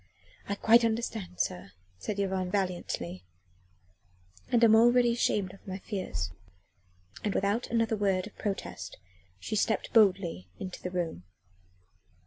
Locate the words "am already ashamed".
4.63-5.53